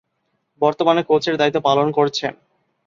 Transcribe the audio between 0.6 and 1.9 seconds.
বর্তমানে কোচের দায়িত্ব পালন